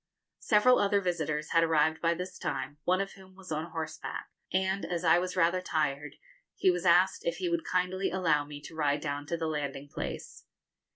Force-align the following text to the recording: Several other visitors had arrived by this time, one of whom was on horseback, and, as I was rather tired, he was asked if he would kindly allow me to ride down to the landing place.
Several 0.39 0.79
other 0.79 0.99
visitors 0.99 1.51
had 1.51 1.63
arrived 1.63 2.01
by 2.01 2.15
this 2.15 2.39
time, 2.39 2.79
one 2.85 3.01
of 3.01 3.11
whom 3.11 3.35
was 3.35 3.51
on 3.51 3.69
horseback, 3.69 4.29
and, 4.51 4.83
as 4.83 5.03
I 5.03 5.19
was 5.19 5.35
rather 5.35 5.61
tired, 5.61 6.15
he 6.55 6.71
was 6.71 6.87
asked 6.87 7.23
if 7.23 7.35
he 7.35 7.49
would 7.49 7.63
kindly 7.63 8.09
allow 8.09 8.43
me 8.43 8.61
to 8.63 8.73
ride 8.73 9.01
down 9.01 9.27
to 9.27 9.37
the 9.37 9.45
landing 9.45 9.87
place. 9.93 10.45